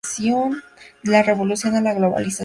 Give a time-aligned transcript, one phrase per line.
[1.03, 2.39] De la Revolución a la globalización.